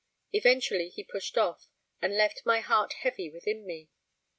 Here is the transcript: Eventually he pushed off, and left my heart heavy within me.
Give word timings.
Eventually 0.33 0.89
he 0.89 1.03
pushed 1.03 1.37
off, 1.37 1.67
and 2.01 2.17
left 2.17 2.41
my 2.43 2.59
heart 2.59 2.93
heavy 3.01 3.29
within 3.29 3.67
me. 3.67 3.87